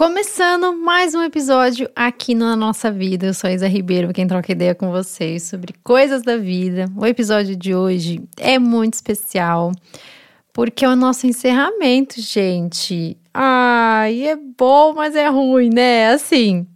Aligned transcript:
Começando 0.00 0.74
mais 0.74 1.14
um 1.14 1.22
episódio 1.22 1.86
aqui 1.94 2.34
na 2.34 2.56
nossa 2.56 2.90
vida. 2.90 3.26
Eu 3.26 3.34
sou 3.34 3.50
a 3.50 3.52
Isa 3.52 3.68
Ribeiro, 3.68 4.14
quem 4.14 4.26
troca 4.26 4.50
ideia 4.50 4.74
com 4.74 4.90
vocês 4.90 5.42
sobre 5.42 5.74
coisas 5.84 6.22
da 6.22 6.38
vida. 6.38 6.86
O 6.96 7.04
episódio 7.04 7.54
de 7.54 7.74
hoje 7.74 8.22
é 8.38 8.58
muito 8.58 8.94
especial 8.94 9.72
porque 10.54 10.86
é 10.86 10.88
o 10.88 10.96
nosso 10.96 11.26
encerramento, 11.26 12.18
gente. 12.18 13.14
Ai, 13.34 14.26
é 14.26 14.36
bom, 14.36 14.94
mas 14.94 15.14
é 15.14 15.28
ruim, 15.28 15.68
né? 15.68 16.08
Assim, 16.08 16.66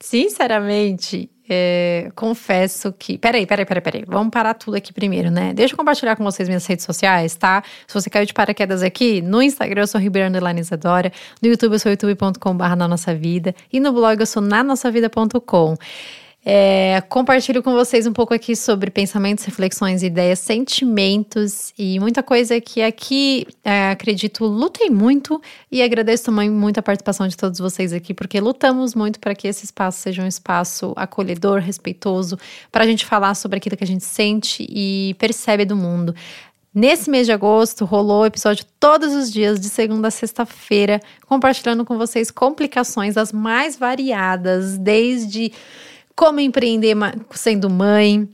sinceramente, 0.00 1.28
é, 1.52 2.10
confesso 2.14 2.92
que. 2.92 3.18
Peraí, 3.18 3.46
peraí, 3.46 3.66
peraí, 3.66 3.82
peraí. 3.82 4.04
Vamos 4.06 4.30
parar 4.30 4.54
tudo 4.54 4.76
aqui 4.76 4.92
primeiro, 4.92 5.30
né? 5.30 5.52
Deixa 5.52 5.74
eu 5.74 5.78
compartilhar 5.78 6.16
com 6.16 6.24
vocês 6.24 6.48
minhas 6.48 6.66
redes 6.66 6.84
sociais, 6.84 7.34
tá? 7.34 7.62
Se 7.86 7.94
você 7.94 8.08
caiu 8.08 8.26
de 8.26 8.32
paraquedas 8.32 8.82
aqui, 8.82 9.20
no 9.20 9.42
Instagram 9.42 9.82
eu 9.82 9.86
sou 9.86 10.00
Ribeiro 10.00 10.30
Isadora, 10.58 11.12
no 11.42 11.48
YouTube 11.48 11.72
eu 11.72 11.78
sou 11.78 11.90
youtube.com.br 11.90 12.76
na 12.76 12.88
nossa 12.88 13.14
vida 13.14 13.54
e 13.72 13.80
no 13.80 13.92
blog 13.92 14.20
eu 14.20 14.26
sou 14.26 14.42
nanossavida.com. 14.42 15.76
É, 16.42 17.02
compartilho 17.10 17.62
com 17.62 17.72
vocês 17.72 18.06
um 18.06 18.14
pouco 18.14 18.32
aqui 18.32 18.56
sobre 18.56 18.90
pensamentos, 18.90 19.44
reflexões, 19.44 20.02
ideias, 20.02 20.38
sentimentos 20.38 21.74
e 21.76 22.00
muita 22.00 22.22
coisa 22.22 22.58
que 22.62 22.80
aqui 22.80 23.46
é, 23.62 23.90
acredito 23.90 24.46
lutem 24.46 24.88
muito 24.88 25.40
e 25.70 25.82
agradeço 25.82 26.24
também 26.24 26.48
muito 26.48 26.78
a 26.78 26.82
participação 26.82 27.28
de 27.28 27.36
todos 27.36 27.58
vocês 27.58 27.92
aqui, 27.92 28.14
porque 28.14 28.40
lutamos 28.40 28.94
muito 28.94 29.20
para 29.20 29.34
que 29.34 29.48
esse 29.48 29.66
espaço 29.66 30.00
seja 30.00 30.22
um 30.22 30.26
espaço 30.26 30.94
acolhedor, 30.96 31.60
respeitoso, 31.60 32.38
para 32.72 32.84
a 32.84 32.86
gente 32.86 33.04
falar 33.04 33.34
sobre 33.34 33.58
aquilo 33.58 33.76
que 33.76 33.84
a 33.84 33.86
gente 33.86 34.04
sente 34.04 34.66
e 34.66 35.14
percebe 35.18 35.66
do 35.66 35.76
mundo. 35.76 36.14
Nesse 36.72 37.10
mês 37.10 37.26
de 37.26 37.32
agosto, 37.32 37.84
rolou 37.84 38.24
episódio 38.24 38.64
todos 38.78 39.12
os 39.12 39.30
dias, 39.30 39.60
de 39.60 39.68
segunda 39.68 40.08
a 40.08 40.10
sexta-feira, 40.10 41.00
compartilhando 41.26 41.84
com 41.84 41.98
vocês 41.98 42.30
complicações 42.30 43.16
as 43.16 43.30
mais 43.30 43.76
variadas, 43.76 44.78
desde 44.78 45.52
como 46.20 46.38
empreender 46.38 46.94
sendo 47.30 47.70
mãe, 47.70 48.28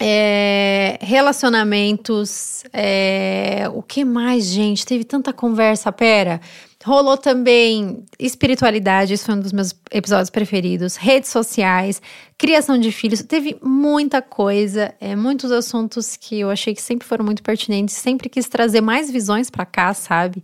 é, 0.00 0.98
relacionamentos, 1.02 2.64
é, 2.72 3.70
o 3.74 3.82
que 3.82 4.02
mais, 4.02 4.46
gente? 4.46 4.86
Teve 4.86 5.04
tanta 5.04 5.30
conversa, 5.30 5.92
pera. 5.92 6.40
Rolou 6.82 7.18
também 7.18 8.02
espiritualidade, 8.18 9.12
esse 9.12 9.26
foi 9.26 9.34
um 9.34 9.40
dos 9.40 9.52
meus 9.52 9.74
episódios 9.90 10.30
preferidos, 10.30 10.96
redes 10.96 11.28
sociais, 11.28 12.00
criação 12.38 12.78
de 12.78 12.90
filhos, 12.90 13.20
teve 13.20 13.58
muita 13.62 14.22
coisa, 14.22 14.94
é, 14.98 15.14
muitos 15.14 15.52
assuntos 15.52 16.16
que 16.16 16.40
eu 16.40 16.48
achei 16.48 16.74
que 16.74 16.80
sempre 16.80 17.06
foram 17.06 17.26
muito 17.26 17.42
pertinentes, 17.42 17.94
sempre 17.94 18.30
quis 18.30 18.48
trazer 18.48 18.80
mais 18.80 19.10
visões 19.10 19.50
para 19.50 19.66
cá, 19.66 19.92
sabe? 19.92 20.42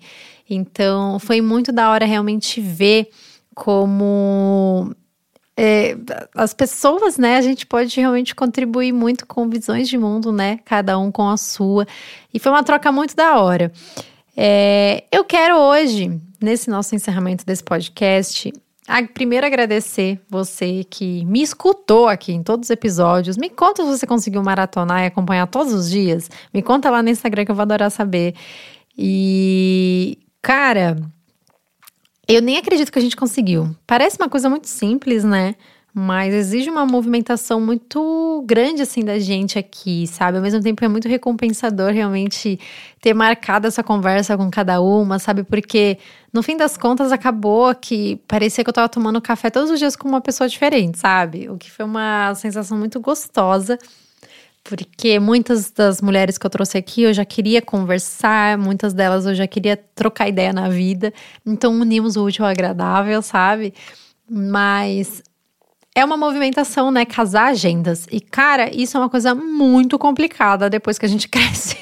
Então 0.49 1.19
foi 1.19 1.41
muito 1.41 1.73
da 1.73 1.89
hora 1.89 2.05
realmente 2.05 2.61
ver 2.61 3.09
como 3.55 4.95
é, 5.61 5.97
as 6.37 6.55
pessoas, 6.55 7.19
né, 7.19 7.37
a 7.37 7.41
gente 7.41 7.67
pode 7.67 7.99
realmente 7.99 8.33
contribuir 8.33 8.93
muito 8.93 9.27
com 9.27 9.49
visões 9.49 9.89
de 9.89 9.99
mundo, 9.99 10.31
né, 10.31 10.61
cada 10.65 10.97
um 10.97 11.11
com 11.11 11.29
a 11.29 11.37
sua. 11.37 11.85
E 12.33 12.39
foi 12.39 12.53
uma 12.53 12.63
troca 12.63 12.93
muito 12.93 13.17
da 13.17 13.41
hora. 13.41 13.73
É, 14.37 15.03
eu 15.11 15.25
quero 15.25 15.57
hoje, 15.57 16.17
nesse 16.41 16.71
nosso 16.71 16.95
encerramento 16.95 17.45
desse 17.45 17.65
podcast, 17.65 18.53
a, 18.87 19.03
primeiro 19.03 19.45
agradecer 19.45 20.21
você 20.31 20.85
que 20.89 21.25
me 21.25 21.43
escutou 21.43 22.07
aqui 22.07 22.33
em 22.33 22.45
todos 22.45 22.67
os 22.67 22.71
episódios. 22.71 23.37
Me 23.37 23.51
conta 23.51 23.83
se 23.83 23.99
você 23.99 24.07
conseguiu 24.07 24.45
maratonar 24.45 25.03
e 25.03 25.07
acompanhar 25.07 25.49
todos 25.49 25.73
os 25.73 25.91
dias. 25.91 26.31
Me 26.55 26.63
conta 26.63 26.89
lá 26.89 27.03
no 27.03 27.09
Instagram 27.09 27.45
que 27.45 27.51
eu 27.51 27.57
vou 27.57 27.63
adorar 27.63 27.91
saber. 27.91 28.33
E, 28.97 30.19
cara, 30.41 30.97
eu 32.29 32.43
nem 32.43 32.59
acredito 32.59 32.93
que 32.93 32.99
a 32.99 33.03
gente 33.03 33.17
conseguiu. 33.17 33.75
Parece 33.87 34.19
uma 34.21 34.29
coisa 34.29 34.51
muito 34.51 34.69
simples, 34.69 35.25
né? 35.25 35.55
Mas 35.95 36.35
exige 36.35 36.69
uma 36.71 36.85
movimentação 36.85 37.61
muito 37.61 38.45
grande, 38.47 38.83
assim, 38.83 39.03
da 39.03 39.19
gente 39.19 39.59
aqui, 39.59 40.07
sabe? 40.07 40.37
Ao 40.37 40.43
mesmo 40.43 40.61
tempo 40.63 40.85
é 40.85 40.89
muito 40.89 41.09
recompensador 41.09 41.91
realmente 41.93 42.61
ter 43.01 43.15
marcado 43.15 43.67
essa 43.67 43.83
conversa 43.83 44.37
com 44.37 44.51
cada 44.51 44.81
uma, 44.81 45.19
sabe? 45.19 45.43
Porque 45.43 45.99
no 46.33 46.43
fim 46.43 46.57
das 46.57 46.77
contas 46.77 47.11
acabou 47.11 47.75
que 47.75 48.17
parecia 48.29 48.63
que 48.63 48.69
eu 48.69 48.75
tava 48.75 48.89
tomando 48.89 49.21
café 49.21 49.49
todos 49.49 49.71
os 49.71 49.79
dias 49.79 49.97
com 49.97 50.07
uma 50.07 50.21
pessoa 50.21 50.47
diferente, 50.49 50.99
sabe? 50.99 51.49
O 51.49 51.57
que 51.57 51.71
foi 51.71 51.87
uma 51.87 52.35
sensação 52.35 52.77
muito 52.79 53.01
gostosa 53.01 53.79
porque 54.69 55.19
muitas 55.19 55.71
das 55.71 56.03
mulheres 56.03 56.37
que 56.37 56.45
eu 56.45 56.51
trouxe 56.51 56.77
aqui 56.77 57.03
eu 57.03 57.15
já 57.15 57.25
queria 57.25 57.63
conversar, 57.63 58.59
muitas 58.59 58.93
delas 58.93 59.25
eu 59.25 59.35
já 59.35 59.47
queria 59.47 59.79
trocar 59.95 60.29
ideia 60.29 60.53
na 60.53 60.69
vida, 60.69 61.13
então 61.47 61.73
unimos 61.73 62.17
o 62.17 62.25
útil 62.25 62.45
ao 62.45 62.51
agradável, 62.51 63.23
sabe? 63.23 63.73
Mas 64.29 65.23
é 65.95 66.05
uma 66.05 66.19
movimentação, 66.19 66.91
né? 66.91 67.07
Casar 67.07 67.47
agendas. 67.47 68.07
E, 68.11 68.21
cara, 68.21 68.71
isso 68.75 68.97
é 68.97 69.01
uma 69.01 69.09
coisa 69.09 69.35
muito 69.35 69.99
complicada 69.99 70.69
depois 70.69 70.99
que 70.99 71.07
a 71.07 71.09
gente 71.09 71.27
cresce. 71.31 71.79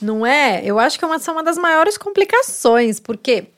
Não 0.00 0.24
é? 0.24 0.62
Eu 0.64 0.78
acho 0.78 0.96
que 0.98 1.04
é 1.04 1.08
uma, 1.08 1.18
são 1.18 1.34
uma 1.34 1.42
das 1.42 1.58
maiores 1.58 1.98
complicações, 1.98 3.00
porque, 3.00 3.48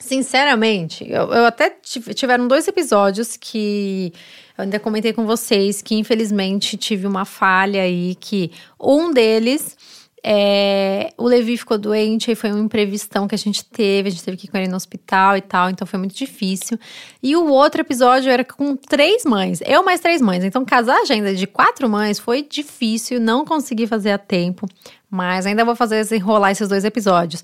sinceramente, 0.00 1.04
eu, 1.08 1.32
eu 1.32 1.44
até 1.44 1.70
tiveram 2.14 2.48
dois 2.48 2.66
episódios 2.66 3.36
que 3.36 4.12
eu 4.56 4.64
ainda 4.64 4.80
comentei 4.80 5.12
com 5.12 5.24
vocês 5.24 5.80
que, 5.80 5.94
infelizmente, 5.94 6.76
tive 6.76 7.06
uma 7.06 7.24
falha 7.24 7.82
aí, 7.82 8.16
que 8.18 8.50
um 8.80 9.12
deles. 9.12 9.76
É, 10.22 11.14
o 11.16 11.24
Levi 11.24 11.56
ficou 11.56 11.78
doente, 11.78 12.30
aí 12.30 12.34
foi 12.34 12.52
um 12.52 12.64
imprevistão 12.64 13.26
que 13.26 13.34
a 13.34 13.38
gente 13.38 13.64
teve, 13.64 14.08
a 14.08 14.10
gente 14.10 14.22
teve 14.22 14.36
que 14.36 14.46
ir 14.46 14.50
com 14.50 14.58
ele 14.58 14.68
no 14.68 14.76
hospital 14.76 15.34
e 15.36 15.40
tal, 15.40 15.70
então 15.70 15.86
foi 15.86 15.98
muito 15.98 16.14
difícil. 16.14 16.78
E 17.22 17.34
o 17.36 17.46
outro 17.48 17.80
episódio 17.80 18.30
era 18.30 18.44
com 18.44 18.76
três 18.76 19.24
mães, 19.24 19.62
eu 19.64 19.82
mais 19.82 20.00
três 20.00 20.20
mães, 20.20 20.44
então 20.44 20.62
casar 20.62 20.98
a 20.98 21.02
agenda 21.02 21.34
de 21.34 21.46
quatro 21.46 21.88
mães 21.88 22.18
foi 22.18 22.42
difícil, 22.42 23.18
não 23.18 23.46
consegui 23.46 23.86
fazer 23.86 24.10
a 24.10 24.18
tempo, 24.18 24.66
mas 25.10 25.46
ainda 25.46 25.64
vou 25.64 25.74
fazer 25.74 26.06
enrolar 26.14 26.50
esses 26.50 26.68
dois 26.68 26.84
episódios. 26.84 27.42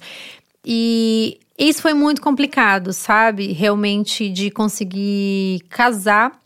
E 0.63 1.41
isso 1.59 1.83
foi 1.83 1.95
muito 1.95 2.21
complicado, 2.21 2.93
sabe? 2.93 3.53
Realmente 3.53 4.29
de 4.29 4.51
conseguir 4.51 5.61
casar 5.69 6.39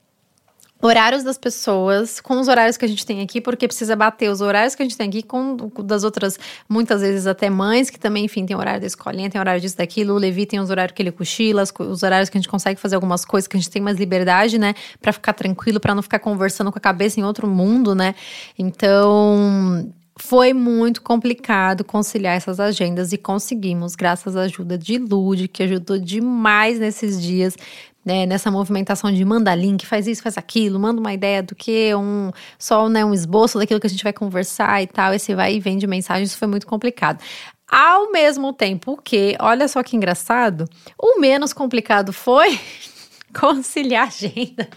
horários 0.82 1.22
das 1.22 1.37
pessoas 1.37 2.21
com 2.21 2.41
os 2.41 2.48
horários 2.48 2.76
que 2.76 2.84
a 2.84 2.88
gente 2.88 3.04
tem 3.04 3.21
aqui, 3.21 3.41
porque 3.41 3.69
precisa 3.69 3.94
bater 3.94 4.31
os 4.31 4.41
horários 4.41 4.75
que 4.75 4.82
a 4.82 4.84
gente 4.84 4.97
tem 4.97 5.09
aqui 5.09 5.22
com 5.22 5.56
das 5.84 6.04
outras, 6.04 6.38
muitas 6.69 7.03
vezes 7.03 7.26
até 7.26 7.50
mães, 7.50 7.91
que 7.91 8.00
também, 8.00 8.25
enfim, 8.25 8.47
tem 8.47 8.56
horário 8.56 8.81
da 8.81 8.87
escolinha, 8.87 9.28
tem 9.28 9.41
horário 9.41 9.60
disso, 9.60 9.76
daquilo, 9.76 10.15
o 10.15 10.19
Levi 10.19 10.47
tem 10.47 10.59
os 10.59 10.71
horários 10.71 10.94
que 10.94 11.03
ele 11.03 11.12
cochila, 11.12 11.65
os 11.78 12.03
horários 12.03 12.31
que 12.31 12.38
a 12.38 12.41
gente 12.41 12.48
consegue 12.48 12.81
fazer 12.81 12.94
algumas 12.94 13.25
coisas, 13.25 13.47
que 13.47 13.56
a 13.56 13.60
gente 13.60 13.71
tem 13.71 13.82
mais 13.82 13.98
liberdade, 13.98 14.59
né, 14.59 14.75
para 15.00 15.12
ficar 15.12 15.34
tranquilo, 15.34 15.78
para 15.78 15.94
não 15.94 16.03
ficar 16.03 16.19
conversando 16.19 16.72
com 16.72 16.78
a 16.78 16.81
cabeça 16.81 17.21
em 17.21 17.25
outro 17.25 17.47
mundo, 17.47 17.94
né, 17.94 18.15
então... 18.59 19.92
Foi 20.22 20.53
muito 20.53 21.00
complicado 21.03 21.82
conciliar 21.82 22.36
essas 22.36 22.60
agendas 22.60 23.12
e 23.12 23.19
conseguimos, 23.19 23.97
graças 23.97 24.36
à 24.36 24.42
ajuda 24.42 24.76
de 24.76 24.98
Lude, 24.98 25.48
que 25.48 25.62
ajudou 25.62 25.98
demais 25.98 26.78
nesses 26.78 27.20
dias 27.20 27.56
né, 28.04 28.26
nessa 28.26 28.50
movimentação 28.50 29.10
de 29.10 29.25
manda 29.25 29.54
link, 29.54 29.86
faz 29.86 30.06
isso, 30.06 30.22
faz 30.22 30.38
aquilo, 30.38 30.78
manda 30.78 31.00
uma 31.00 31.12
ideia 31.12 31.42
do 31.42 31.54
que, 31.54 31.94
um 31.94 32.30
só 32.59 32.88
né, 32.88 33.04
um 33.04 33.12
esboço 33.12 33.59
daquilo 33.59 33.80
que 33.80 33.86
a 33.86 33.91
gente 33.91 34.04
vai 34.04 34.12
conversar 34.12 34.82
e 34.82 34.86
tal, 34.86 35.12
esse 35.12 35.34
vai 35.34 35.54
e 35.54 35.60
vem 35.60 35.78
de 35.78 35.86
mensagens, 35.86 36.34
foi 36.34 36.47
muito 36.48 36.66
complicado. 36.66 37.22
Ao 37.66 38.12
mesmo 38.12 38.53
tempo 38.53 39.00
que, 39.03 39.36
olha 39.41 39.66
só 39.69 39.82
que 39.82 39.97
engraçado, 39.97 40.66
o 40.98 41.19
menos 41.19 41.53
complicado 41.53 42.12
foi 42.12 42.60
conciliar 43.38 44.09
agendas. 44.09 44.69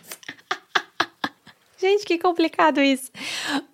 Gente, 1.79 2.05
que 2.05 2.17
complicado 2.17 2.79
isso. 2.79 3.11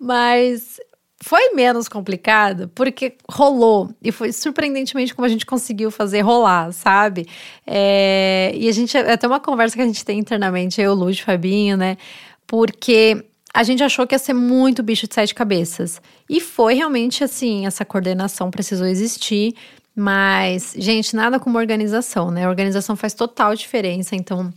Mas 0.00 0.80
foi 1.22 1.50
menos 1.54 1.88
complicado 1.88 2.70
porque 2.74 3.14
rolou 3.30 3.90
e 4.02 4.10
foi 4.10 4.32
surpreendentemente 4.32 5.14
como 5.14 5.26
a 5.26 5.28
gente 5.28 5.44
conseguiu 5.44 5.90
fazer 5.90 6.22
rolar, 6.22 6.72
sabe? 6.72 7.26
É, 7.66 8.52
e 8.54 8.68
a 8.68 8.72
gente 8.72 8.96
até 8.96 9.26
uma 9.26 9.40
conversa 9.40 9.76
que 9.76 9.82
a 9.82 9.86
gente 9.86 10.04
tem 10.04 10.18
internamente, 10.18 10.80
eu, 10.80 10.94
Luz, 10.94 11.20
Fabinho, 11.20 11.76
né? 11.76 11.98
Porque 12.46 13.24
a 13.52 13.62
gente 13.62 13.82
achou 13.82 14.06
que 14.06 14.14
ia 14.14 14.18
ser 14.18 14.32
muito 14.32 14.82
bicho 14.82 15.06
de 15.06 15.14
sete 15.14 15.34
cabeças. 15.34 16.00
E 16.28 16.40
foi 16.40 16.74
realmente 16.74 17.22
assim, 17.22 17.66
essa 17.66 17.84
coordenação 17.84 18.50
precisou 18.50 18.86
existir. 18.86 19.54
Mas, 19.94 20.72
gente, 20.78 21.14
nada 21.14 21.38
como 21.38 21.58
organização, 21.58 22.30
né? 22.30 22.46
A 22.46 22.48
organização 22.48 22.96
faz 22.96 23.12
total 23.12 23.54
diferença. 23.54 24.14
Então, 24.14 24.52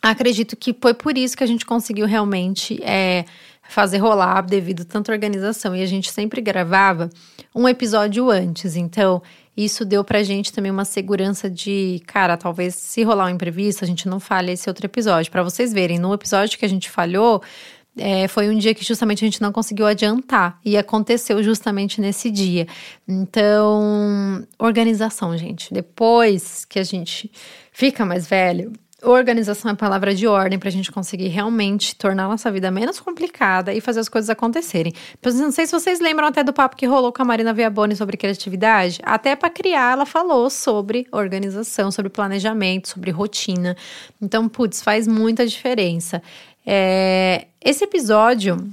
acredito 0.00 0.56
que 0.56 0.74
foi 0.80 0.94
por 0.94 1.18
isso 1.18 1.36
que 1.36 1.44
a 1.44 1.46
gente 1.46 1.66
conseguiu 1.66 2.06
realmente 2.06 2.80
é, 2.82 3.24
fazer 3.70 3.98
rolar 3.98 4.42
devido 4.42 4.82
a 4.82 4.84
tanta 4.84 5.12
organização. 5.12 5.74
E 5.74 5.82
a 5.82 5.86
gente 5.86 6.10
sempre 6.10 6.40
gravava 6.40 7.08
um 7.54 7.68
episódio 7.68 8.30
antes. 8.30 8.76
Então, 8.76 9.22
isso 9.56 9.84
deu 9.84 10.02
pra 10.02 10.22
gente 10.22 10.52
também 10.52 10.70
uma 10.70 10.84
segurança 10.84 11.48
de, 11.48 12.02
cara, 12.06 12.36
talvez 12.36 12.74
se 12.74 13.02
rolar 13.02 13.26
um 13.26 13.30
imprevisto, 13.30 13.84
a 13.84 13.86
gente 13.86 14.08
não 14.08 14.18
falhe 14.18 14.52
esse 14.52 14.68
outro 14.68 14.86
episódio. 14.86 15.30
Para 15.30 15.42
vocês 15.42 15.72
verem, 15.72 15.98
no 15.98 16.12
episódio 16.14 16.58
que 16.58 16.64
a 16.64 16.68
gente 16.68 16.90
falhou, 16.90 17.42
é, 17.96 18.28
foi 18.28 18.48
um 18.48 18.56
dia 18.56 18.74
que 18.74 18.84
justamente 18.84 19.24
a 19.24 19.26
gente 19.26 19.42
não 19.42 19.52
conseguiu 19.52 19.86
adiantar 19.86 20.58
e 20.64 20.76
aconteceu 20.76 21.42
justamente 21.42 22.00
nesse 22.00 22.30
dia. 22.30 22.66
Então, 23.06 24.46
organização, 24.58 25.36
gente. 25.36 25.72
Depois 25.72 26.64
que 26.64 26.78
a 26.78 26.84
gente 26.84 27.30
fica 27.72 28.04
mais 28.06 28.26
velho, 28.26 28.72
Organização 29.02 29.70
é 29.70 29.74
palavra 29.74 30.14
de 30.14 30.26
ordem 30.26 30.58
para 30.58 30.68
a 30.68 30.72
gente 30.72 30.92
conseguir 30.92 31.28
realmente 31.28 31.96
tornar 31.96 32.26
a 32.26 32.28
nossa 32.28 32.50
vida 32.50 32.70
menos 32.70 33.00
complicada 33.00 33.72
e 33.72 33.80
fazer 33.80 34.00
as 34.00 34.08
coisas 34.08 34.28
acontecerem. 34.28 34.92
Não 35.24 35.50
sei 35.50 35.66
se 35.66 35.72
vocês 35.72 36.00
lembram 36.00 36.28
até 36.28 36.44
do 36.44 36.52
papo 36.52 36.76
que 36.76 36.86
rolou 36.86 37.12
com 37.12 37.22
a 37.22 37.24
Marina 37.24 37.52
Viaboni 37.52 37.96
sobre 37.96 38.16
criatividade. 38.16 39.00
Até 39.02 39.34
para 39.34 39.48
criar, 39.48 39.92
ela 39.92 40.04
falou 40.04 40.50
sobre 40.50 41.06
organização, 41.10 41.90
sobre 41.90 42.10
planejamento, 42.10 42.88
sobre 42.88 43.10
rotina. 43.10 43.76
Então, 44.20 44.48
putz, 44.48 44.82
faz 44.82 45.08
muita 45.08 45.46
diferença. 45.46 46.22
É, 46.66 47.46
esse 47.64 47.84
episódio 47.84 48.70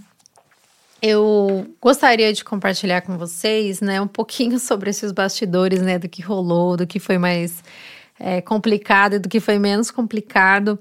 eu 1.01 1.67
gostaria 1.81 2.33
de 2.33 2.43
compartilhar 2.43 3.01
com 3.01 3.17
vocês, 3.17 3.81
né, 3.81 4.01
um 4.01 4.07
pouquinho 4.07 4.57
sobre 4.59 4.89
esses 4.89 5.11
bastidores, 5.11 5.81
né, 5.81 5.99
do 5.99 6.09
que 6.09 6.21
rolou, 6.21 6.75
do 6.75 6.87
que 6.87 6.99
foi 6.99 7.17
mais 7.17 7.63
é, 8.19 8.41
complicado 8.41 9.15
e 9.15 9.19
do 9.19 9.29
que 9.29 9.39
foi 9.39 9.59
menos 9.59 9.91
complicado. 9.91 10.77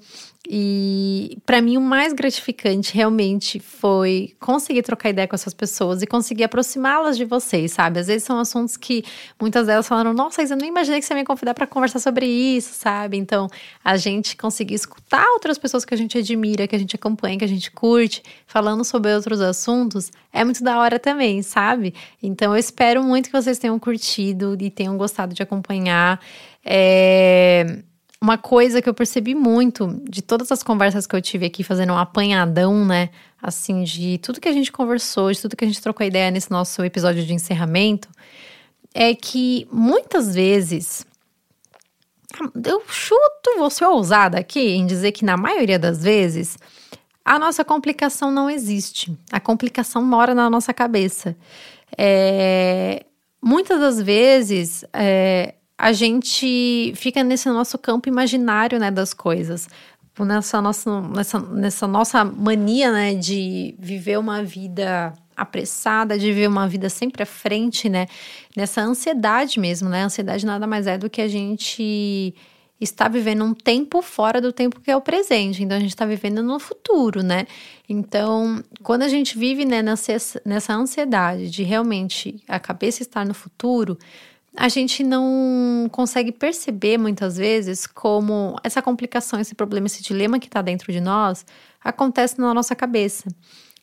E 0.48 1.38
para 1.44 1.60
mim 1.60 1.76
o 1.76 1.80
mais 1.80 2.12
gratificante 2.12 2.94
realmente 2.94 3.58
foi 3.58 4.34
conseguir 4.38 4.82
trocar 4.82 5.10
ideia 5.10 5.26
com 5.26 5.34
essas 5.34 5.52
pessoas 5.52 6.02
e 6.02 6.06
conseguir 6.06 6.44
aproximá-las 6.44 7.16
de 7.16 7.24
vocês, 7.24 7.72
sabe? 7.72 7.98
Às 7.98 8.06
vezes 8.06 8.22
são 8.22 8.38
assuntos 8.38 8.76
que 8.76 9.02
muitas 9.40 9.66
delas 9.66 9.88
falaram: 9.88 10.12
"Nossa, 10.12 10.42
eu 10.42 10.56
nem 10.56 10.68
imaginei 10.68 11.00
que 11.00 11.06
você 11.06 11.14
ia 11.14 11.18
me 11.18 11.24
convidar 11.24 11.52
para 11.52 11.66
conversar 11.66 11.98
sobre 11.98 12.26
isso", 12.26 12.74
sabe? 12.74 13.16
Então, 13.16 13.48
a 13.84 13.96
gente 13.96 14.36
conseguir 14.36 14.74
escutar 14.74 15.26
outras 15.32 15.58
pessoas 15.58 15.84
que 15.84 15.94
a 15.94 15.96
gente 15.96 16.16
admira, 16.16 16.68
que 16.68 16.76
a 16.76 16.78
gente 16.78 16.94
acompanha, 16.94 17.38
que 17.38 17.44
a 17.44 17.48
gente 17.48 17.70
curte, 17.72 18.22
falando 18.46 18.84
sobre 18.84 19.12
outros 19.14 19.40
assuntos, 19.40 20.12
é 20.32 20.44
muito 20.44 20.62
da 20.62 20.78
hora 20.78 20.98
também, 20.98 21.42
sabe? 21.42 21.92
Então, 22.22 22.52
eu 22.52 22.58
espero 22.58 23.02
muito 23.02 23.26
que 23.26 23.32
vocês 23.32 23.58
tenham 23.58 23.78
curtido 23.78 24.56
e 24.60 24.70
tenham 24.70 24.96
gostado 24.96 25.34
de 25.34 25.42
acompanhar. 25.42 26.20
É 26.64 27.82
uma 28.26 28.36
coisa 28.36 28.82
que 28.82 28.88
eu 28.88 28.94
percebi 28.94 29.36
muito 29.36 30.02
de 30.02 30.20
todas 30.20 30.50
as 30.50 30.60
conversas 30.60 31.06
que 31.06 31.14
eu 31.14 31.22
tive 31.22 31.46
aqui, 31.46 31.62
fazendo 31.62 31.92
um 31.92 31.96
apanhadão, 31.96 32.84
né? 32.84 33.10
Assim, 33.40 33.84
de 33.84 34.18
tudo 34.18 34.40
que 34.40 34.48
a 34.48 34.52
gente 34.52 34.72
conversou, 34.72 35.30
de 35.30 35.40
tudo 35.40 35.54
que 35.54 35.64
a 35.64 35.68
gente 35.68 35.80
trocou 35.80 36.04
ideia 36.04 36.28
nesse 36.28 36.50
nosso 36.50 36.84
episódio 36.84 37.24
de 37.24 37.32
encerramento, 37.32 38.08
é 38.92 39.14
que 39.14 39.68
muitas 39.70 40.34
vezes. 40.34 41.06
Eu 42.64 42.82
chuto, 42.88 43.58
vou 43.58 43.70
ser 43.70 43.84
ousada 43.84 44.40
aqui 44.40 44.74
em 44.74 44.84
dizer 44.84 45.12
que 45.12 45.24
na 45.24 45.36
maioria 45.36 45.78
das 45.78 46.02
vezes 46.02 46.58
a 47.24 47.38
nossa 47.38 47.64
complicação 47.64 48.32
não 48.32 48.50
existe. 48.50 49.16
A 49.30 49.38
complicação 49.38 50.02
mora 50.02 50.34
na 50.34 50.50
nossa 50.50 50.74
cabeça. 50.74 51.36
É, 51.96 53.06
muitas 53.40 53.78
das 53.78 54.02
vezes 54.02 54.84
é, 54.92 55.54
a 55.78 55.92
gente 55.92 56.92
fica 56.96 57.22
nesse 57.22 57.48
nosso 57.48 57.76
campo 57.78 58.08
imaginário, 58.08 58.78
né, 58.78 58.90
das 58.90 59.12
coisas. 59.12 59.68
Nessa 60.18 60.62
nossa, 60.62 61.00
nessa, 61.02 61.38
nessa 61.40 61.86
nossa 61.86 62.24
mania, 62.24 62.90
né, 62.90 63.14
de 63.14 63.74
viver 63.78 64.18
uma 64.18 64.42
vida 64.42 65.12
apressada, 65.36 66.18
de 66.18 66.26
viver 66.26 66.48
uma 66.48 66.66
vida 66.66 66.88
sempre 66.88 67.22
à 67.22 67.26
frente, 67.26 67.88
né, 67.90 68.06
nessa 68.56 68.80
ansiedade 68.80 69.60
mesmo, 69.60 69.90
né, 69.90 70.02
a 70.02 70.06
ansiedade 70.06 70.46
nada 70.46 70.66
mais 70.66 70.86
é 70.86 70.96
do 70.96 71.10
que 71.10 71.20
a 71.20 71.28
gente 71.28 72.34
está 72.80 73.08
vivendo 73.08 73.44
um 73.44 73.54
tempo 73.54 74.02
fora 74.02 74.40
do 74.40 74.52
tempo 74.52 74.80
que 74.80 74.90
é 74.90 74.96
o 74.96 75.00
presente. 75.00 75.62
Então 75.62 75.76
a 75.76 75.80
gente 75.80 75.90
está 75.90 76.04
vivendo 76.04 76.42
no 76.42 76.58
futuro, 76.58 77.22
né? 77.22 77.46
Então, 77.88 78.62
quando 78.82 79.02
a 79.02 79.08
gente 79.08 79.38
vive 79.38 79.64
né, 79.64 79.82
nessa, 79.82 80.40
nessa 80.44 80.74
ansiedade 80.74 81.50
de 81.50 81.62
realmente 81.62 82.42
a 82.46 82.58
cabeça 82.58 83.02
estar 83.02 83.24
no 83.24 83.32
futuro, 83.32 83.98
a 84.56 84.68
gente 84.68 85.04
não 85.04 85.88
consegue 85.92 86.32
perceber 86.32 86.96
muitas 86.96 87.36
vezes 87.36 87.86
como 87.86 88.56
essa 88.64 88.80
complicação, 88.80 89.38
esse 89.38 89.54
problema, 89.54 89.86
esse 89.86 90.02
dilema 90.02 90.38
que 90.38 90.46
está 90.46 90.62
dentro 90.62 90.90
de 90.90 91.00
nós 91.00 91.44
acontece 91.84 92.40
na 92.40 92.54
nossa 92.54 92.74
cabeça. 92.74 93.28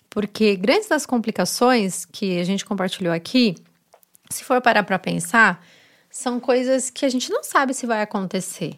Porque 0.10 0.56
grandes 0.56 0.90
das 0.90 1.06
complicações 1.06 2.06
que 2.06 2.40
a 2.40 2.44
gente 2.44 2.66
compartilhou 2.66 3.14
aqui, 3.14 3.56
se 4.30 4.44
for 4.44 4.62
parar 4.62 4.84
para 4.84 4.98
pensar, 4.98 5.64
são 6.10 6.40
coisas 6.40 6.90
que 6.90 7.06
a 7.06 7.10
gente 7.10 7.30
não 7.32 7.44
sabe 7.44 7.74
se 7.74 7.86
vai 7.86 8.02
acontecer. 8.02 8.78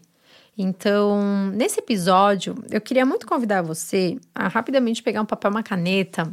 Então, 0.57 1.51
nesse 1.53 1.79
episódio, 1.79 2.55
eu 2.71 2.79
queria 2.79 3.05
muito 3.05 3.27
convidar 3.27 3.61
você 3.61 4.17
a 4.33 4.47
rapidamente 4.47 5.03
pegar 5.03 5.21
um 5.21 5.25
papel, 5.25 5.51
uma 5.51 5.63
caneta 5.63 6.31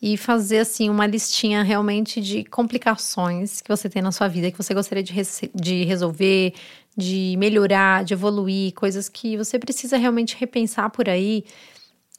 e 0.00 0.16
fazer 0.16 0.58
assim 0.58 0.88
uma 0.88 1.06
listinha 1.06 1.62
realmente 1.62 2.20
de 2.20 2.44
complicações 2.44 3.60
que 3.60 3.68
você 3.68 3.88
tem 3.88 4.00
na 4.00 4.12
sua 4.12 4.28
vida 4.28 4.50
que 4.50 4.56
você 4.56 4.72
gostaria 4.72 5.02
de, 5.02 5.12
de 5.54 5.84
resolver, 5.84 6.54
de 6.96 7.34
melhorar, 7.36 8.04
de 8.04 8.14
evoluir, 8.14 8.72
coisas 8.74 9.08
que 9.08 9.36
você 9.36 9.58
precisa 9.58 9.96
realmente 9.96 10.36
repensar 10.38 10.90
por 10.90 11.08
aí 11.08 11.44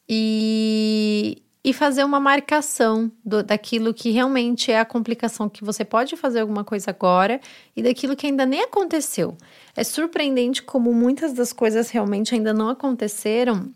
e, 0.08 1.42
e 1.64 1.72
fazer 1.72 2.04
uma 2.04 2.20
marcação 2.20 3.10
do, 3.24 3.42
daquilo 3.42 3.94
que 3.94 4.10
realmente 4.10 4.70
é 4.70 4.78
a 4.78 4.84
complicação 4.84 5.48
que 5.48 5.64
você 5.64 5.84
pode 5.84 6.16
fazer 6.16 6.40
alguma 6.40 6.64
coisa 6.64 6.90
agora 6.90 7.40
e 7.74 7.82
daquilo 7.82 8.14
que 8.14 8.26
ainda 8.26 8.44
nem 8.44 8.62
aconteceu. 8.62 9.36
É 9.74 9.84
surpreendente 9.84 10.62
como 10.62 10.92
muitas 10.92 11.32
das 11.32 11.52
coisas 11.52 11.88
realmente 11.88 12.34
ainda 12.34 12.52
não 12.52 12.68
aconteceram 12.68 13.72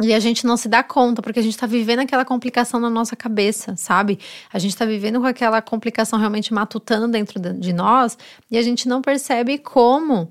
e 0.00 0.14
a 0.14 0.18
gente 0.18 0.46
não 0.46 0.56
se 0.56 0.68
dá 0.68 0.82
conta, 0.82 1.20
porque 1.20 1.38
a 1.38 1.42
gente 1.42 1.56
tá 1.56 1.66
vivendo 1.66 2.00
aquela 2.00 2.24
complicação 2.24 2.80
na 2.80 2.88
nossa 2.88 3.14
cabeça, 3.14 3.76
sabe? 3.76 4.18
A 4.52 4.58
gente 4.58 4.76
tá 4.76 4.86
vivendo 4.86 5.20
com 5.20 5.26
aquela 5.26 5.60
complicação 5.60 6.18
realmente 6.18 6.52
matutando 6.54 7.08
dentro 7.08 7.38
de 7.38 7.72
nós 7.72 8.16
e 8.50 8.56
a 8.56 8.62
gente 8.62 8.88
não 8.88 9.02
percebe 9.02 9.58
como 9.58 10.30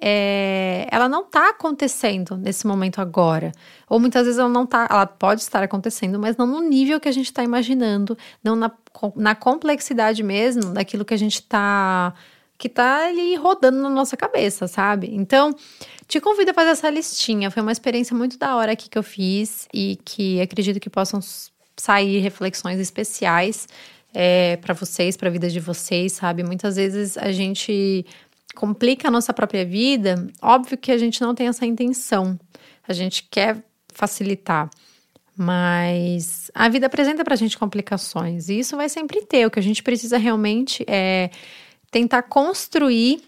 é, 0.00 0.88
ela 0.90 1.08
não 1.08 1.24
tá 1.24 1.50
acontecendo 1.50 2.36
nesse 2.36 2.66
momento 2.66 3.00
agora. 3.00 3.52
Ou 3.88 4.00
muitas 4.00 4.24
vezes 4.24 4.38
ela 4.38 4.48
não 4.48 4.64
tá, 4.64 4.88
ela 4.90 5.06
pode 5.06 5.42
estar 5.42 5.62
acontecendo, 5.62 6.18
mas 6.18 6.36
não 6.36 6.46
no 6.46 6.60
nível 6.60 6.98
que 6.98 7.08
a 7.08 7.12
gente 7.12 7.26
está 7.26 7.44
imaginando, 7.44 8.16
não 8.42 8.56
na, 8.56 8.72
na 9.14 9.34
complexidade 9.34 10.22
mesmo 10.22 10.72
daquilo 10.72 11.04
que 11.04 11.14
a 11.14 11.18
gente 11.18 11.42
tá 11.42 12.14
que 12.62 12.68
tá 12.68 13.08
ali 13.08 13.34
rodando 13.34 13.82
na 13.82 13.90
nossa 13.90 14.16
cabeça, 14.16 14.68
sabe? 14.68 15.10
Então, 15.12 15.52
te 16.06 16.20
convido 16.20 16.52
a 16.52 16.54
fazer 16.54 16.70
essa 16.70 16.88
listinha. 16.88 17.50
Foi 17.50 17.60
uma 17.60 17.72
experiência 17.72 18.16
muito 18.16 18.38
da 18.38 18.54
hora 18.54 18.70
aqui 18.70 18.88
que 18.88 18.96
eu 18.96 19.02
fiz 19.02 19.66
e 19.74 19.98
que 20.04 20.40
acredito 20.40 20.78
que 20.78 20.88
possam 20.88 21.18
sair 21.76 22.20
reflexões 22.20 22.78
especiais 22.78 23.66
é, 24.14 24.58
para 24.58 24.74
vocês, 24.74 25.16
para 25.16 25.28
a 25.28 25.32
vida 25.32 25.50
de 25.50 25.58
vocês, 25.58 26.12
sabe? 26.12 26.44
Muitas 26.44 26.76
vezes 26.76 27.18
a 27.18 27.32
gente 27.32 28.06
complica 28.54 29.08
a 29.08 29.10
nossa 29.10 29.34
própria 29.34 29.64
vida. 29.64 30.24
Óbvio 30.40 30.78
que 30.78 30.92
a 30.92 30.98
gente 30.98 31.20
não 31.20 31.34
tem 31.34 31.48
essa 31.48 31.66
intenção. 31.66 32.38
A 32.86 32.92
gente 32.92 33.24
quer 33.28 33.60
facilitar. 33.92 34.70
Mas 35.36 36.48
a 36.54 36.68
vida 36.68 36.86
apresenta 36.86 37.24
para 37.24 37.34
a 37.34 37.36
gente 37.36 37.58
complicações 37.58 38.48
e 38.48 38.60
isso 38.60 38.76
vai 38.76 38.88
sempre 38.88 39.22
ter. 39.22 39.46
O 39.46 39.50
que 39.50 39.58
a 39.58 39.62
gente 39.62 39.82
precisa 39.82 40.16
realmente 40.16 40.84
é 40.86 41.28
tentar 41.92 42.22
construir, 42.22 43.22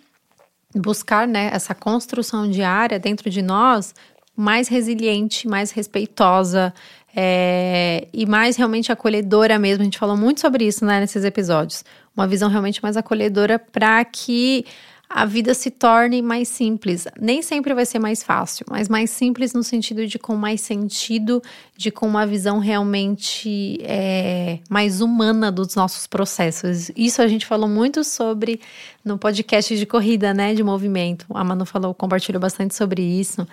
buscar 0.74 1.28
né, 1.28 1.50
essa 1.52 1.74
construção 1.74 2.50
diária 2.50 2.98
dentro 2.98 3.30
de 3.30 3.42
nós 3.42 3.94
mais 4.34 4.66
resiliente, 4.66 5.46
mais 5.46 5.70
respeitosa 5.70 6.74
é, 7.14 8.08
e 8.12 8.26
mais 8.26 8.56
realmente 8.56 8.90
acolhedora 8.90 9.56
mesmo. 9.58 9.82
A 9.82 9.84
gente 9.84 9.98
falou 9.98 10.16
muito 10.16 10.40
sobre 10.40 10.66
isso 10.66 10.84
né, 10.84 10.98
nesses 10.98 11.24
episódios. 11.24 11.84
Uma 12.16 12.26
visão 12.26 12.48
realmente 12.48 12.82
mais 12.82 12.96
acolhedora 12.96 13.58
para 13.58 14.04
que 14.04 14.64
a 15.08 15.24
vida 15.24 15.54
se 15.54 15.70
torne 15.70 16.20
mais 16.22 16.48
simples. 16.48 17.06
Nem 17.20 17.42
sempre 17.42 17.72
vai 17.72 17.86
ser 17.86 17.98
mais 17.98 18.22
fácil, 18.22 18.66
mas 18.68 18.88
mais 18.88 19.10
simples 19.10 19.52
no 19.52 19.62
sentido 19.62 20.06
de 20.06 20.18
com 20.18 20.34
mais 20.34 20.60
sentido, 20.60 21.42
de 21.76 21.90
com 21.90 22.06
uma 22.06 22.26
visão 22.26 22.58
realmente 22.58 23.78
é, 23.82 24.58
mais 24.68 25.00
humana 25.00 25.52
dos 25.52 25.74
nossos 25.74 26.06
processos. 26.06 26.90
Isso 26.96 27.22
a 27.22 27.28
gente 27.28 27.46
falou 27.46 27.68
muito 27.68 28.02
sobre 28.02 28.60
no 29.04 29.18
podcast 29.18 29.76
de 29.76 29.86
corrida, 29.86 30.34
né, 30.34 30.54
de 30.54 30.62
movimento. 30.62 31.26
A 31.32 31.44
Manu 31.44 31.64
falou, 31.64 31.94
compartilhou 31.94 32.40
bastante 32.40 32.74
sobre 32.74 33.02
isso. 33.02 33.46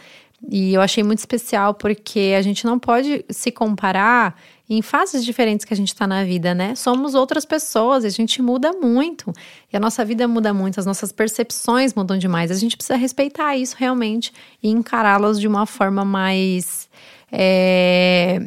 E 0.50 0.74
eu 0.74 0.82
achei 0.82 1.04
muito 1.04 1.20
especial 1.20 1.74
porque 1.74 2.34
a 2.38 2.42
gente 2.42 2.66
não 2.66 2.80
pode 2.80 3.24
se 3.30 3.52
comparar 3.52 4.36
em 4.70 4.82
fases 4.82 5.24
diferentes 5.24 5.66
que 5.66 5.74
a 5.74 5.78
gente 5.78 5.90
está 5.90 6.08
na 6.08 6.24
vida, 6.24 6.56
né? 6.56 6.76
Somos 6.76 7.14
outras 7.14 7.46
pessoas, 7.46 8.06
a 8.06 8.10
gente 8.10 8.42
muda 8.42 8.72
muito. 8.72 9.34
E 9.72 9.78
a 9.78 9.80
nossa 9.80 10.04
vida 10.04 10.28
muda 10.28 10.54
muito, 10.54 10.80
as 10.80 10.86
nossas 10.86 11.12
percepções 11.12 11.94
mudam 11.94 12.18
demais. 12.18 12.50
A 12.50 12.56
gente 12.56 12.76
precisa 12.76 12.98
respeitar 12.98 13.56
isso 13.58 13.76
realmente 13.78 14.32
e 14.64 14.70
encará-las 14.70 15.40
de 15.40 15.48
uma 15.48 15.66
forma 15.66 16.06
mais 16.06 16.90
é, 17.32 18.44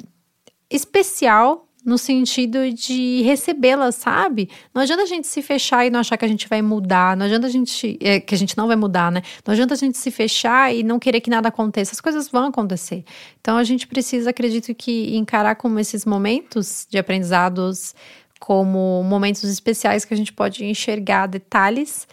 especial 0.70 1.68
no 1.85 1.99
sentido 1.99 2.73
de 2.73 3.21
recebê-las, 3.23 3.97
sabe? 3.97 4.49
Não 4.75 4.83
adianta 4.83 5.03
a 5.03 5.07
gente 5.07 5.26
se 5.26 5.43
fechar 5.43 5.87
e 5.87 5.91
não 5.91 6.00
achar 6.00 6.17
que 6.17 6.25
a 6.25 6.29
gente 6.29 6.49
vai 6.49 6.62
mudar, 6.62 7.17
não 7.17 7.26
adianta 7.26 7.47
a 7.47 7.50
gente. 7.50 7.99
É, 8.00 8.19
que 8.19 8.35
a 8.35 8.38
gente 8.38 8.57
não 8.57 8.67
vai 8.67 8.76
mudar, 8.76 9.12
né? 9.12 9.23
Não 9.47 9.53
adianta 9.53 9.75
a 9.75 9.76
gente 9.76 9.99
se 9.99 10.11
fechar 10.11 10.75
e 10.75 10.83
não 10.83 10.99
querer 10.99 11.21
que 11.21 11.29
nada 11.29 11.49
aconteça. 11.49 11.93
As 11.93 12.00
coisas 12.00 12.29
vão 12.29 12.47
acontecer. 12.47 13.05
Então 13.41 13.59
a 13.59 13.64
gente 13.64 13.87
precisa, 13.87 14.31
acredito 14.31 14.75
que, 14.75 15.14
encarar 15.17 15.57
como 15.57 15.79
esses 15.79 16.07
momentos 16.07 16.87
de 16.88 16.97
aprendizados 16.97 17.95
como 18.41 19.03
momentos 19.05 19.45
especiais 19.45 20.05
que 20.05 20.12
a 20.12 20.17
gente 20.17 20.33
pode 20.33 20.64
enxergar 20.64 21.26
detalhes 21.26 22.07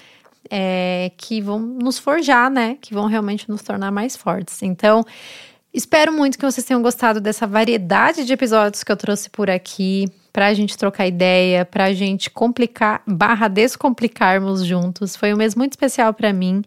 é, 0.50 1.12
que 1.18 1.42
vão 1.42 1.60
nos 1.60 1.98
forjar, 1.98 2.50
né? 2.50 2.78
Que 2.82 2.94
vão 2.94 3.06
realmente 3.06 3.50
nos 3.50 3.62
tornar 3.62 3.92
mais 3.92 4.16
fortes. 4.18 4.62
Então. 4.62 5.06
Espero 5.74 6.12
muito 6.12 6.38
que 6.38 6.46
vocês 6.46 6.66
tenham 6.66 6.82
gostado 6.82 7.22
dessa 7.22 7.48
variedade 7.48 8.26
de 8.26 8.34
episódios 8.34 8.84
que 8.84 8.92
eu 8.92 8.98
trouxe 8.98 9.30
por 9.30 9.50
aqui, 9.50 10.06
para 10.34 10.48
a 10.48 10.54
gente 10.54 10.78
trocar 10.78 11.08
ideia, 11.08 11.64
para 11.64 11.86
a 11.86 11.94
gente 11.94 12.30
complicar, 12.30 13.02
barra 13.08 13.48
descomplicarmos 13.48 14.66
juntos. 14.66 15.16
Foi 15.16 15.34
um 15.34 15.38
mês 15.38 15.56
muito 15.56 15.72
especial 15.74 16.14
para 16.14 16.34
mim. 16.34 16.62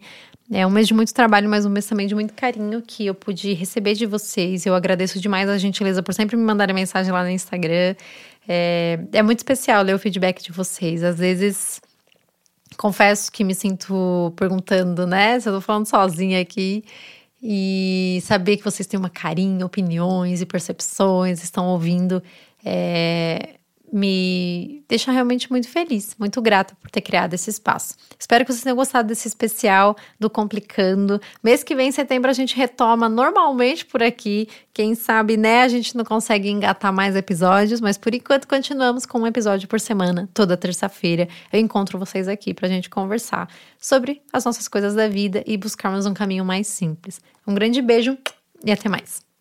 É 0.51 0.65
um 0.65 0.71
mês 0.71 0.87
de 0.87 0.93
muito 0.93 1.13
trabalho, 1.13 1.47
mas 1.47 1.65
um 1.65 1.69
mês 1.69 1.85
também 1.85 2.07
de 2.07 2.15
muito 2.15 2.33
carinho 2.33 2.81
que 2.81 3.05
eu 3.05 3.13
pude 3.13 3.53
receber 3.53 3.93
de 3.93 4.07
vocês. 4.07 4.65
Eu 4.65 4.73
agradeço 4.73 5.19
demais 5.19 5.49
a 5.49 5.57
gentileza 5.57 6.01
por 6.01 6.13
sempre 6.13 6.35
me 6.35 6.43
mandarem 6.43 6.73
mensagem 6.73 7.11
lá 7.11 7.23
no 7.23 7.29
Instagram. 7.29 7.95
É, 8.47 8.99
é 9.13 9.21
muito 9.21 9.39
especial 9.39 9.83
ler 9.83 9.95
o 9.95 9.99
feedback 9.99 10.43
de 10.43 10.51
vocês. 10.51 11.03
Às 11.03 11.19
vezes, 11.19 11.79
confesso 12.75 13.31
que 13.31 13.43
me 13.43 13.53
sinto 13.53 14.33
perguntando, 14.35 15.05
né? 15.05 15.39
Se 15.39 15.49
eu 15.49 15.53
tô 15.53 15.61
falando 15.61 15.87
sozinha 15.87 16.41
aqui 16.41 16.83
e 17.47 18.19
saber 18.23 18.57
que 18.57 18.63
vocês 18.63 18.87
têm 18.87 18.99
uma 18.99 19.09
carinha, 19.09 19.63
opiniões 19.63 20.41
e 20.41 20.47
percepções, 20.47 21.43
estão 21.43 21.67
ouvindo, 21.67 22.23
é, 22.65 23.57
me 23.91 24.83
deixa 24.87 25.11
realmente 25.11 25.49
muito 25.49 25.69
feliz, 25.69 26.15
muito 26.19 26.41
grata 26.41 26.75
por 26.81 26.89
ter 26.89 27.01
criado 27.01 27.33
esse 27.33 27.49
espaço. 27.49 27.95
Espero 28.19 28.45
que 28.45 28.51
vocês 28.51 28.63
tenham 28.63 28.75
gostado 28.75 29.07
desse 29.07 29.27
especial 29.27 29.95
do 30.19 30.29
Complicando. 30.29 31.21
Mês 31.43 31.63
que 31.63 31.75
vem, 31.75 31.89
em 31.89 31.91
setembro, 31.91 32.29
a 32.29 32.33
gente 32.33 32.55
retoma 32.55 33.07
normalmente 33.07 33.85
por 33.85 34.01
aqui. 34.01 34.47
Quem 34.73 34.95
sabe, 34.95 35.37
né, 35.37 35.61
a 35.61 35.67
gente 35.67 35.95
não 35.95 36.03
consegue 36.03 36.49
engatar 36.49 36.91
mais 36.91 37.15
episódios, 37.15 37.79
mas 37.79 37.97
por 37.97 38.13
enquanto 38.13 38.47
continuamos 38.47 39.05
com 39.05 39.19
um 39.19 39.27
episódio 39.27 39.67
por 39.67 39.79
semana, 39.79 40.29
toda 40.33 40.57
terça-feira. 40.57 41.27
Eu 41.51 41.59
encontro 41.59 41.99
vocês 41.99 42.27
aqui 42.27 42.53
pra 42.53 42.67
gente 42.67 42.89
conversar 42.89 43.49
sobre 43.79 44.21
as 44.33 44.45
nossas 44.45 44.67
coisas 44.67 44.95
da 44.95 45.07
vida 45.07 45.43
e 45.45 45.57
buscarmos 45.57 46.05
um 46.05 46.13
caminho 46.13 46.43
mais 46.43 46.67
simples. 46.67 47.21
Um 47.47 47.53
grande 47.53 47.81
beijo 47.81 48.17
e 48.63 48.71
até 48.71 48.89
mais. 48.89 49.34